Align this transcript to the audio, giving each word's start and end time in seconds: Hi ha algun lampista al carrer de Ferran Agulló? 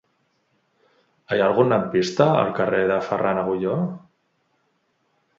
Hi 1.35 1.41
ha 1.41 1.49
algun 1.49 1.73
lampista 1.73 2.25
al 2.37 2.49
carrer 2.59 2.79
de 2.91 2.97
Ferran 3.09 3.41
Agulló? 3.43 3.75